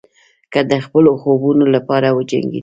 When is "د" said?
0.69-0.71